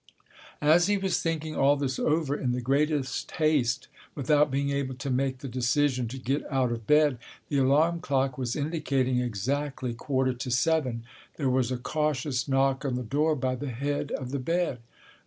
As 0.63 0.87
he 0.87 0.97
was 0.97 1.21
thinking 1.21 1.55
all 1.55 1.75
this 1.75 1.99
over 1.99 2.35
in 2.35 2.53
the 2.53 2.59
greatest 2.61 3.29
haste, 3.29 3.87
without 4.15 4.49
being 4.49 4.71
able 4.71 4.95
to 4.95 5.11
make 5.11 5.37
the 5.37 5.47
decision 5.47 6.07
to 6.07 6.17
get 6.17 6.43
out 6.51 6.71
of 6.71 6.87
bed—the 6.87 7.57
alarm 7.59 7.99
clock 7.99 8.35
was 8.35 8.55
indicating 8.55 9.19
exactly 9.19 9.93
quarter 9.93 10.33
to 10.33 10.49
seven—there 10.49 11.51
was 11.51 11.71
a 11.71 11.77
cautious 11.77 12.47
knock 12.47 12.83
on 12.83 12.95
the 12.95 13.03
door 13.03 13.35
by 13.35 13.53
the 13.53 13.69
head 13.69 14.09
of 14.13 14.31
the 14.31 14.39
bed. 14.39 14.79